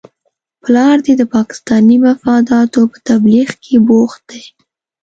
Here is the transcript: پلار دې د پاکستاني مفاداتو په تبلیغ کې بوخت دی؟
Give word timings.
پلار 0.63 0.95
دې 1.05 1.13
د 1.19 1.23
پاکستاني 1.35 1.97
مفاداتو 2.07 2.79
په 2.91 2.97
تبلیغ 3.09 3.49
کې 3.63 3.75
بوخت 3.87 4.21
دی؟ 4.31 4.43